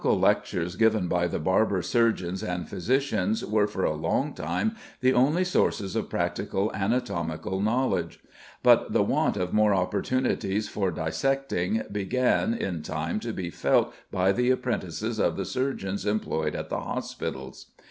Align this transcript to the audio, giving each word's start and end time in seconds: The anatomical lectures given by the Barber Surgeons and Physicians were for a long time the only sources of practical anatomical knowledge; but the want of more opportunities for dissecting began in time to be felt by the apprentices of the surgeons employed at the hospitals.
The 0.01 0.07
anatomical 0.07 0.29
lectures 0.29 0.75
given 0.77 1.07
by 1.07 1.27
the 1.27 1.37
Barber 1.37 1.83
Surgeons 1.83 2.41
and 2.41 2.67
Physicians 2.67 3.45
were 3.45 3.67
for 3.67 3.85
a 3.85 3.93
long 3.93 4.33
time 4.33 4.75
the 4.99 5.13
only 5.13 5.43
sources 5.43 5.95
of 5.95 6.09
practical 6.09 6.71
anatomical 6.73 7.61
knowledge; 7.61 8.19
but 8.63 8.93
the 8.93 9.03
want 9.03 9.37
of 9.37 9.53
more 9.53 9.75
opportunities 9.75 10.67
for 10.67 10.89
dissecting 10.89 11.83
began 11.91 12.55
in 12.55 12.81
time 12.81 13.19
to 13.19 13.31
be 13.31 13.51
felt 13.51 13.93
by 14.11 14.31
the 14.31 14.49
apprentices 14.49 15.19
of 15.19 15.37
the 15.37 15.45
surgeons 15.45 16.03
employed 16.03 16.55
at 16.55 16.69
the 16.71 16.79
hospitals. 16.79 17.67